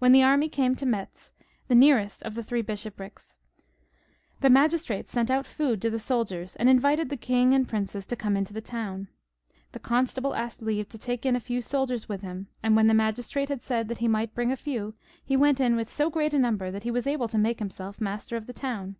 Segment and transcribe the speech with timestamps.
[0.00, 1.32] When the army came to Metz,
[1.66, 3.38] the nearest of the Three Bishoprics,
[4.42, 8.16] the magistrates sent out food to the soldiers and invited the king and princes to
[8.16, 9.08] come into the town.
[9.72, 12.92] The constable asked leave to take in a few soldiers with' him, and when the
[12.92, 14.92] magistrates had said that he might bring a few,
[15.24, 17.98] he went in with so great a number, that he was able to make himself
[17.98, 18.96] master pf the town.